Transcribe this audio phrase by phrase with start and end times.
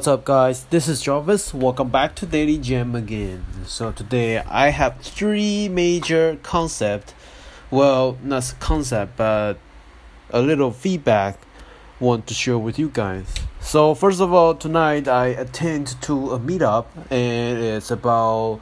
[0.00, 0.64] What's up, guys?
[0.70, 1.52] This is Jarvis.
[1.52, 3.44] Welcome back to Daily Jam again.
[3.66, 7.12] So today I have three major concept.
[7.70, 9.58] Well, not concept, but
[10.30, 11.38] a little feedback
[12.00, 13.26] want to share with you guys.
[13.60, 18.60] So first of all, tonight I attend to a meetup, and it's about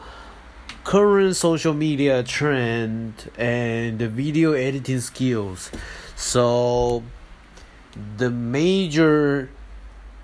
[0.82, 5.70] current social media trend and video editing skills.
[6.16, 7.05] So
[8.16, 9.51] the major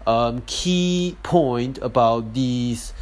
[0.07, 2.93] um, key point about these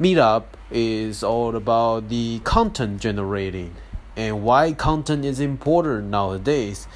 [0.00, 3.74] meetup is all about the content generating
[4.16, 6.86] and why content is important nowadays.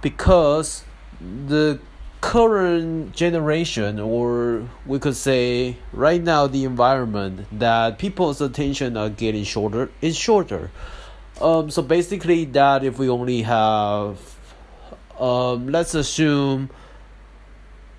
[0.00, 0.84] Because
[1.20, 1.78] the
[2.20, 9.44] current generation or we could say right now the environment that people's attention are getting
[9.44, 10.70] shorter is shorter.
[11.40, 14.18] Um so basically that if we only have
[15.18, 16.70] um let's assume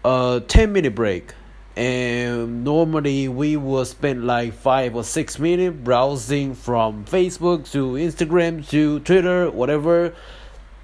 [0.03, 1.33] a 10 minute break.
[1.75, 8.67] And normally we will spend like 5 or 6 minutes browsing from facebook to instagram
[8.69, 10.13] to twitter whatever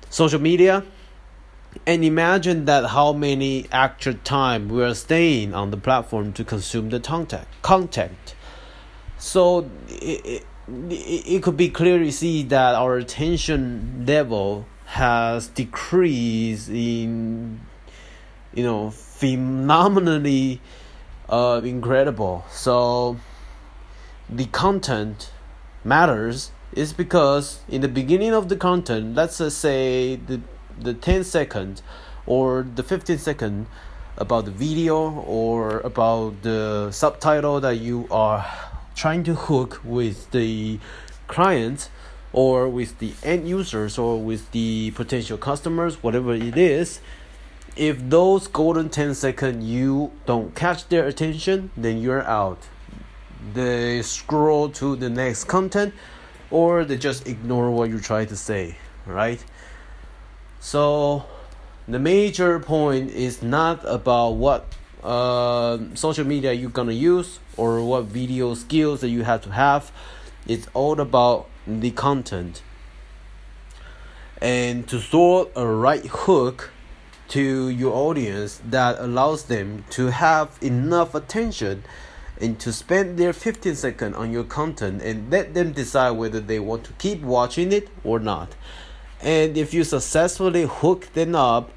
[0.10, 0.84] social media.
[1.86, 6.90] And imagine that how many actual time we are staying on the platform to consume
[6.90, 8.34] the content content.
[9.20, 10.46] So it, it,
[10.92, 17.60] it could be clearly see that our attention level has decreased in
[18.54, 20.62] you know phenomenally
[21.28, 22.46] uh, incredible.
[22.50, 23.18] So
[24.30, 25.32] the content
[25.84, 30.40] matters is because in the beginning of the content let's say the
[30.80, 31.82] the 10 second
[32.26, 33.66] or the 15 second
[34.18, 38.46] about the video or about the subtitle that you are
[38.96, 40.80] trying to hook with the
[41.28, 41.90] client
[42.32, 47.00] or with the end users or with the potential customers whatever it is
[47.80, 52.68] if those golden 10 seconds you don't catch their attention then you're out
[53.54, 55.94] they scroll to the next content
[56.52, 58.76] or they just ignore what you try to say
[59.06, 59.44] right
[60.60, 61.24] so
[61.88, 68.06] the major point is not about what uh, social media you're gonna use or what
[68.06, 69.92] video skills that you have to have.
[70.48, 72.62] It's all about the content.
[74.42, 76.72] And to throw a right hook
[77.30, 81.84] to your audience that allows them to have enough attention
[82.42, 86.60] and to spend their 15 seconds on your content and let them decide whether they
[86.60, 88.56] want to keep watching it or not.
[89.22, 91.72] And if you successfully hook them up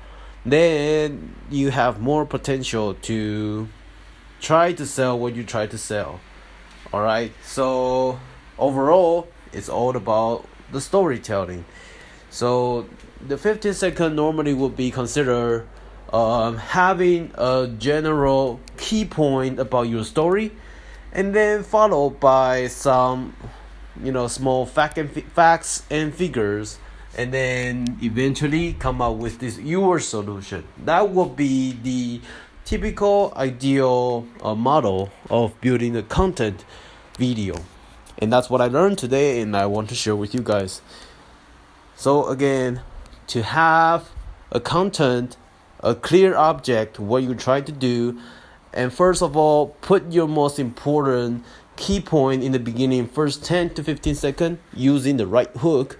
[0.44, 3.68] then you have more potential to
[4.40, 6.20] try to sell what you try to sell.
[6.92, 8.18] All right so
[8.58, 11.64] overall it's all about the storytelling.
[12.30, 12.86] So
[13.26, 15.66] the 15 second normally would be considered
[16.12, 20.52] um, having a general key point about your story
[21.12, 23.34] and then followed by some
[24.02, 26.78] you know small fact and facts and figures
[27.16, 30.64] and then eventually come up with this your solution.
[30.84, 32.20] That would be the
[32.64, 36.64] typical ideal uh, model of building a content
[37.18, 37.54] video.
[38.18, 40.80] And that's what i learned today and i want to share with you guys.
[41.96, 42.82] So again
[43.28, 44.10] to have
[44.50, 45.36] a content
[45.80, 48.18] a clear object what you try to do
[48.72, 51.44] and first of all put your most important
[51.76, 55.98] key point in the beginning first 10 to 15 seconds using the right hook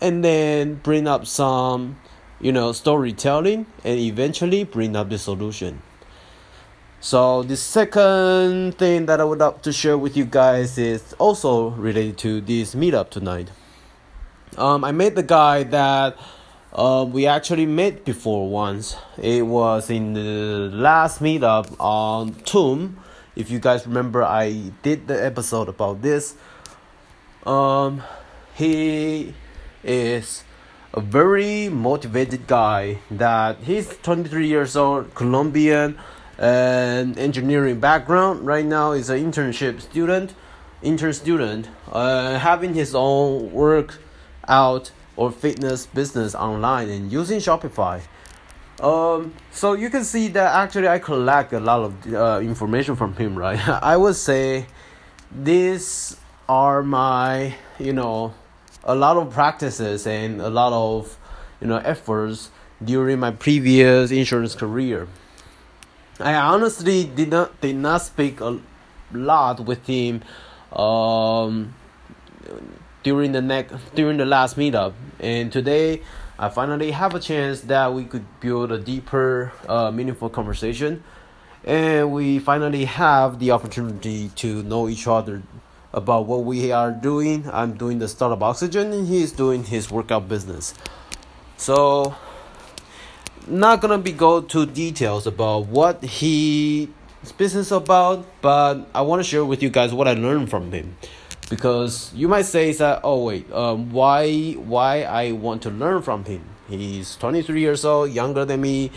[0.00, 1.96] and then bring up some
[2.40, 5.82] you know storytelling and eventually bring up the solution.
[7.00, 11.70] So the second thing that i would like to share with you guys is also
[11.70, 13.50] related to this meetup tonight.
[14.56, 16.16] Um, i met the guy that
[16.74, 18.96] uh, we actually met before once.
[19.20, 22.98] It was in the last meetup on Tomb.
[23.36, 26.34] if you guys remember i did the episode about this.
[27.44, 28.02] Um,
[28.54, 29.34] he
[29.82, 30.44] is
[30.92, 35.98] a very motivated guy that he's 23 years old colombian
[36.38, 38.46] and engineering background.
[38.46, 40.34] Right now is an internship student
[40.84, 43.98] intern student uh, having his own work
[44.46, 48.00] out or fitness business online and using shopify
[48.80, 53.14] um, so you can see that actually i collect a lot of uh, information from
[53.16, 54.66] him right i would say
[55.30, 56.16] these
[56.48, 58.34] are my you know
[58.84, 61.16] a lot of practices and a lot of
[61.60, 62.50] you know efforts
[62.82, 65.08] during my previous insurance career.
[66.20, 68.60] I honestly did not did not speak a
[69.12, 70.22] lot with him
[70.72, 71.74] um,
[73.04, 76.02] during the next during the last meetup, and today
[76.36, 81.04] I finally have a chance that we could build a deeper, uh, meaningful conversation.
[81.66, 85.42] and we finally have the opportunity to know each other
[85.94, 87.48] about what we are doing.
[87.50, 90.74] I'm doing the startup oxygen, and he's doing his workout business.
[91.56, 92.14] So,
[93.46, 96.90] not gonna be go to details about what he
[97.38, 100.96] business about, but I want to share with you guys what I learned from him.
[101.50, 106.24] Because you might say that oh wait, um, why why I want to learn from
[106.24, 106.42] him?
[106.68, 108.90] He's 23 years old, younger than me,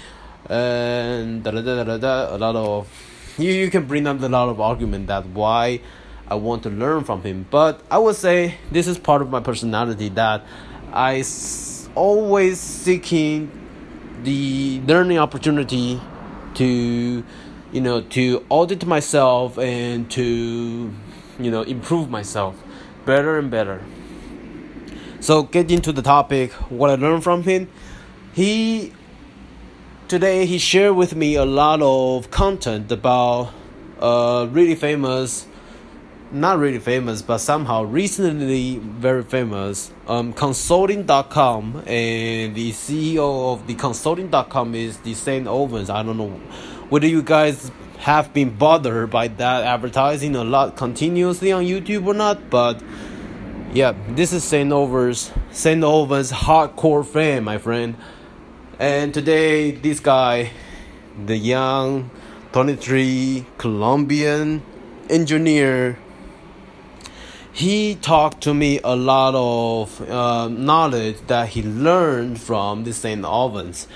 [0.50, 2.36] and da da da da da.
[2.36, 2.88] A lot of
[3.38, 5.82] you you can bring up a lot of argument that why
[6.28, 7.46] I want to learn from him.
[7.50, 10.44] But I would say this is part of my personality that
[10.94, 13.52] I s- always seeking
[14.24, 16.02] the learning opportunity
[16.56, 17.24] to
[17.74, 20.94] you know to audit myself and to
[21.39, 22.56] you know improve myself
[23.06, 23.81] better and better.
[25.19, 27.69] So getting to the topic what i learned from him.
[28.34, 28.94] He
[30.07, 33.51] today he shared with me a lot of content about
[34.00, 35.48] uh really famous
[36.31, 43.74] not really famous but somehow recently very famous um consulting.com and the ceo of the
[43.74, 45.89] consulting.com is the Sam Ovens.
[45.89, 46.39] I don't know
[46.89, 52.14] whether you guys have been bothered by that advertising a lot continuously on YouTube or
[52.14, 52.82] not, but
[53.74, 57.96] yeah, this is Saint Overs, Sam Ovens hardcore fan, my friend.
[58.80, 60.52] And today, this guy,
[61.26, 62.10] the young
[62.54, 64.64] 23 Colombian
[65.10, 66.00] engineer,
[67.52, 73.26] he talked to me a lot of uh, knowledge that he learned from the Sam
[73.26, 73.88] Ovens.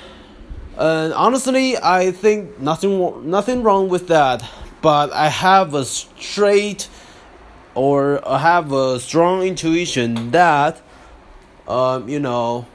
[0.77, 4.43] And honestly, I think nothing nothing wrong with that.
[4.81, 6.87] But I have a straight
[7.75, 10.81] or I have a strong intuition that,
[11.67, 12.65] um, you know,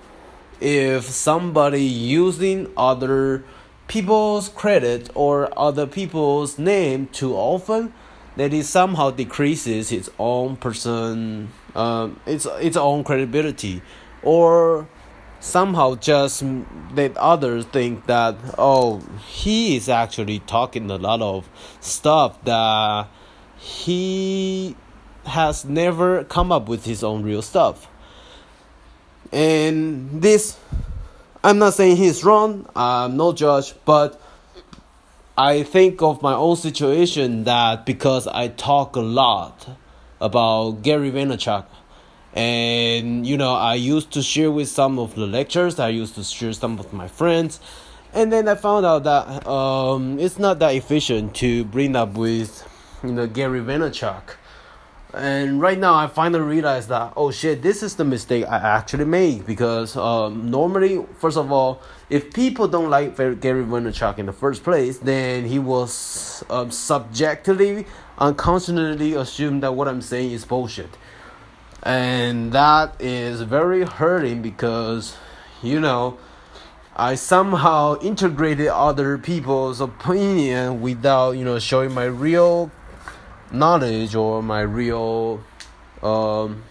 [0.61, 3.45] if somebody using other
[3.89, 7.93] people's credit or other people's name too often,
[8.37, 13.83] that it somehow decreases its own person, um, its its own credibility,
[14.23, 14.87] or
[15.41, 16.43] somehow just
[16.95, 21.49] let others think that oh he is actually talking a lot of
[21.81, 23.09] stuff that
[23.57, 24.77] he
[25.25, 27.89] has never come up with his own real stuff.
[29.33, 30.57] And this
[31.47, 34.21] i'm not saying he's wrong i'm no judge but
[35.39, 39.69] i think of my own situation that because i talk a lot
[40.21, 41.65] about gary vaynerchuk
[42.37, 45.81] and you know i used to share with some of the lectures.
[45.81, 47.61] I used to share some of my friends.
[48.13, 52.51] And then i found out that um, it's not that efficient to bring up with
[53.03, 54.37] you know gary vaynerchuk.
[55.15, 59.07] And right now i finally realized that oh shit this is the mistake i actually
[59.07, 59.47] made.
[59.47, 61.81] Because um, normally first of all
[62.11, 67.87] if people don't like gary vaynerchuk in the first place then he was um, subjectively
[68.19, 70.91] unconsciously assume that what i'm saying is bullshit
[71.87, 75.17] and that is very hurting because
[75.63, 76.19] you know
[76.97, 82.73] I somehow integrated other people's opinion without you know showing my real
[83.53, 85.45] knowledge or my real
[86.03, 86.65] um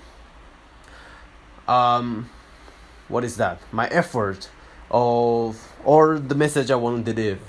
[1.65, 2.29] um
[3.07, 3.61] what is that?
[3.71, 4.49] My effort
[4.91, 7.45] of or the message I want to deliver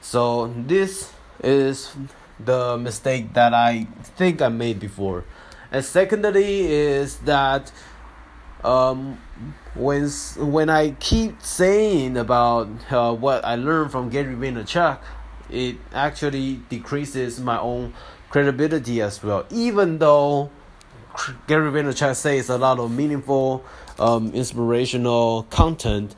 [0.00, 1.94] so this is
[2.40, 5.24] the mistake that I think I made before
[5.76, 7.70] and secondly is that
[8.64, 9.20] um,
[9.74, 14.98] when when I keep saying about uh, what I learned from Gary Vaynerchuk,
[15.50, 17.92] it actually decreases my own
[18.30, 19.44] credibility as well.
[19.50, 20.50] Even though
[21.46, 23.62] Gary Vaynerchuk says a lot of meaningful,
[23.98, 26.14] um, inspirational content,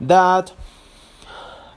[0.00, 0.54] that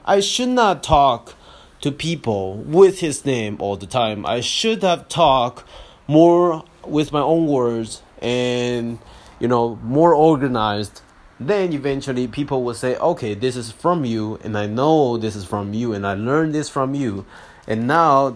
[0.06, 1.34] I should not talk
[1.82, 4.24] to people with his name all the time.
[4.24, 5.68] I should have talked
[6.06, 8.98] more with my own words and
[9.38, 11.02] you know more organized
[11.40, 15.44] then eventually people will say okay this is from you and i know this is
[15.44, 17.24] from you and i learned this from you
[17.66, 18.34] and now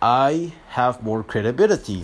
[0.00, 2.02] i have more credibility.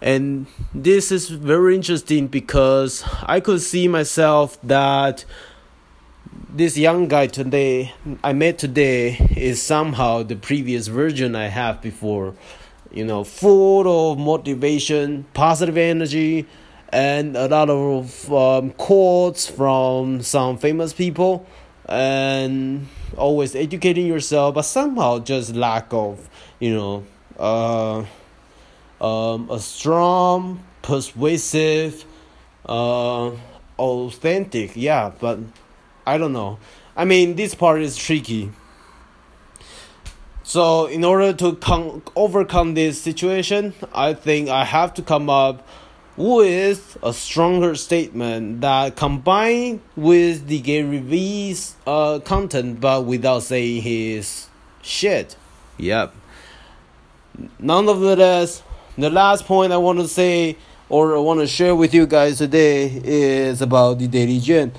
[0.00, 5.24] And this is very interesting because i could see myself that
[6.48, 12.34] this young guy today i met today is somehow the previous version i have before
[12.92, 16.46] you know, full of motivation, positive energy,
[16.90, 21.46] and a lot of um, quotes from some famous people,
[21.86, 26.28] and always educating yourself, but somehow just lack of,
[26.60, 27.04] you know,
[27.38, 28.04] uh,
[29.04, 32.04] um, a strong, persuasive,
[32.66, 33.30] uh,
[33.78, 34.76] authentic.
[34.76, 35.38] Yeah, but
[36.06, 36.58] I don't know.
[36.96, 38.50] I mean, this part is tricky
[40.48, 45.68] So in order to con- overcome this situation, I think I have to come up
[46.16, 53.82] with a stronger statement that combine with the Gary Vee's uh, content, but without saying
[53.82, 54.48] his
[54.80, 55.36] shit.
[55.76, 56.14] Yep.
[57.58, 58.62] Nonetheless,
[58.96, 60.56] the last point I want to say
[60.88, 64.72] or I want to share with you guys today is about the Daily Jam.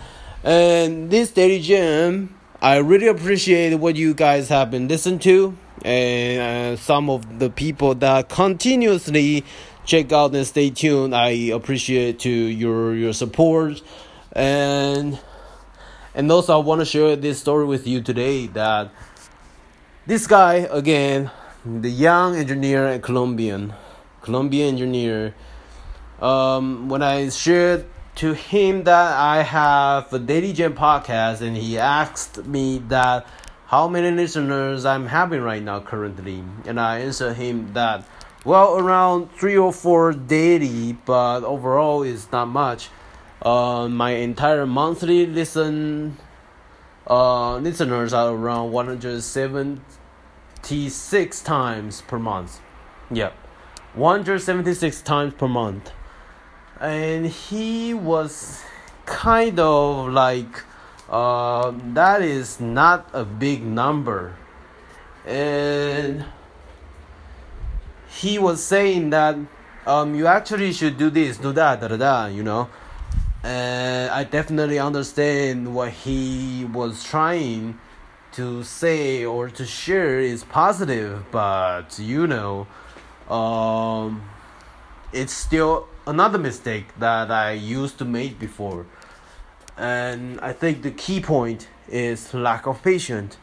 [0.44, 6.74] And this Daily Jam, I really appreciate what you guys have been listening to, and
[6.74, 9.46] uh, some of the people that continuously
[9.86, 11.16] check out and stay tuned.
[11.16, 13.82] I appreciate to your your support,
[14.34, 15.18] and
[16.14, 18.92] and also I want to share this story with you today that
[20.06, 21.32] this guy again,
[21.64, 23.74] the young engineer and Colombian,
[24.22, 25.34] Colombian engineer.
[26.22, 27.86] Um, when I shared
[28.20, 33.26] to him that I have a Daily Jam podcast, and he asked me that
[33.68, 38.04] how many listeners I'm having right now currently, and I answered him that
[38.44, 42.90] well around three or four daily, but overall it's not much.
[43.42, 46.18] Uh, my entire monthly listen
[47.08, 52.60] uh, listeners are around 176 times per month.
[53.10, 53.32] Yeah,
[53.94, 55.94] 176 times per month
[56.80, 58.64] and he was
[59.06, 60.64] kind of like
[61.10, 64.36] uh, that is not a big number.
[65.26, 66.26] And
[68.10, 69.36] he was saying that
[69.86, 72.70] um, you actually should do this do that da da da you know?
[73.44, 77.80] And i definitely understand what he was trying
[78.34, 82.68] to say or to share is positive but you know
[83.30, 84.22] um,
[85.14, 88.86] it's still another mistake that I used to make before.
[89.78, 93.38] And I think the key point is lack of patience.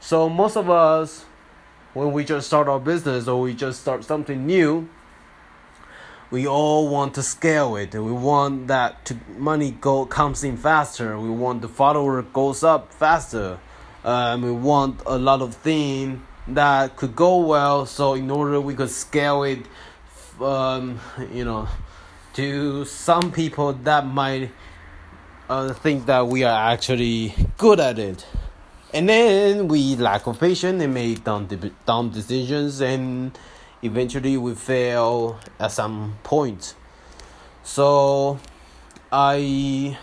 [0.00, 1.24] So most of us
[1.94, 4.88] when we just start our business or we just start something new,
[6.30, 7.94] we all want to scale it.
[7.94, 11.18] We want that to money go comes in faster.
[11.18, 13.58] We want the follower goes up faster.
[14.04, 17.86] Um, we want a lot of things that could go well.
[17.86, 19.66] So in order we could scale it,
[20.40, 21.00] um,
[21.32, 21.66] you know,
[22.38, 24.52] to some people that might
[25.48, 28.24] uh, think that we are actually good at it.
[28.94, 31.48] And then we lack of patience and make dumb,
[31.84, 33.36] dumb decisions and
[33.82, 36.76] eventually we fail at some point.
[37.64, 38.38] So
[39.10, 39.98] I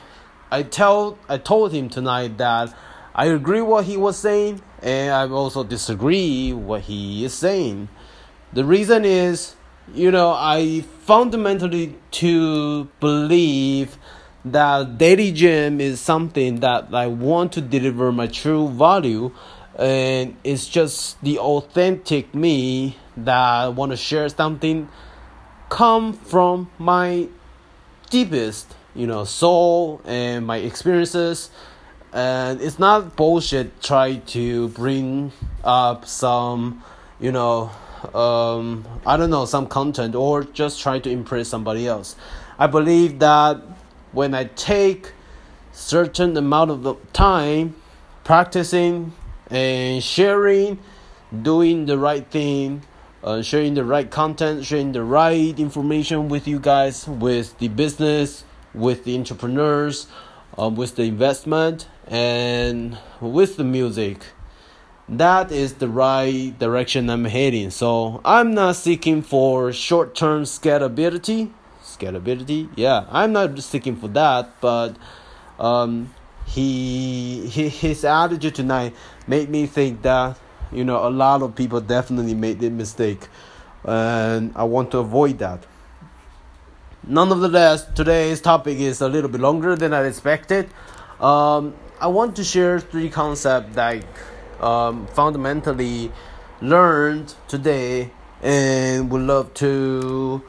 [0.52, 2.76] I tell I told him tonight that
[3.16, 7.88] I agree what he was saying and I also disagree what he is saying.
[8.52, 9.56] The reason is
[9.94, 13.98] you know, I fundamentally to believe
[14.44, 19.32] that Daily Jam is something that I want to deliver my true value
[19.78, 24.88] and it's just the authentic me that I want to share something
[25.70, 27.28] come from my
[28.10, 31.50] deepest, you know, soul and my experiences.
[32.14, 36.82] And it's not bullshit try to bring up some,
[37.20, 37.72] you know,
[38.14, 42.16] um, I don't know, some content or just try to impress somebody else.
[42.60, 43.62] I believe that
[44.12, 45.12] when I take
[45.72, 47.76] certain amount of time
[48.24, 49.14] practicing
[49.50, 50.80] and sharing,
[51.42, 52.84] doing the right thing,
[53.24, 58.44] uh, sharing the right content, sharing the right information with you guys, with the business,
[58.74, 60.08] with the entrepreneurs,
[60.58, 64.26] uh, with the investment, and with the music
[65.08, 67.70] that is the right direction I'm heading.
[67.70, 71.52] So I'm not seeking for short term scalability.
[71.84, 74.98] Scalability, yeah, I'm not seeking for that, but
[75.60, 76.14] um,
[76.46, 78.94] he, he his attitude tonight
[79.28, 80.38] made me think that
[80.72, 83.28] you know a lot of people definitely made the mistake,
[83.84, 85.66] and I want to avoid that.
[87.08, 90.68] Nonetheless, today's topic is a little bit longer than I expected.
[91.20, 94.08] Um, I want to share three concepts like
[94.62, 96.12] um, fundamentally
[96.62, 100.44] learned today and would love to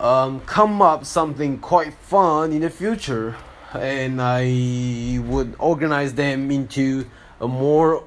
[0.00, 3.36] um, come up something quite fun in the future.
[3.74, 7.06] And I would organize them into
[7.40, 8.04] a more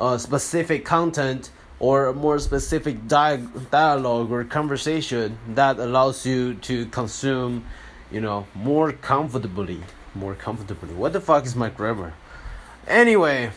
[0.00, 6.86] uh, specific content or a more specific di- dialogue or conversation that allows you to
[6.86, 7.64] consume
[8.10, 9.80] you know more comfortably
[10.14, 10.94] more comfortably.
[10.94, 12.14] What the fuck is my grammar?
[12.86, 13.50] Anyway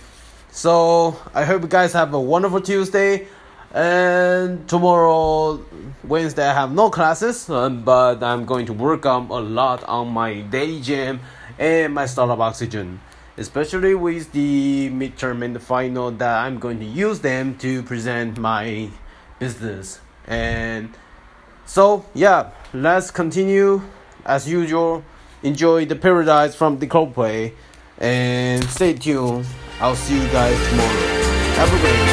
[0.52, 3.28] so I hope you guys have a wonderful Tuesday.
[3.72, 5.64] And tomorrow,
[6.04, 10.10] Wednesday, I have no classes, um, but I'm going to work on a lot on
[10.10, 11.20] my Daily Jam
[11.60, 13.00] and my startup oxygen.
[13.40, 18.38] especially with the midterm and the final that I'm going to use them to present
[18.38, 18.90] my
[19.40, 20.02] business.
[20.28, 20.94] And
[21.66, 23.82] so, yeah, let's continue
[24.26, 25.06] as usual.
[25.42, 27.54] Enjoy the paradise from the Coldplay
[27.98, 29.46] and stay tuned.
[29.82, 30.90] I'll see you guys tomorrow.
[31.56, 32.09] Have a great day.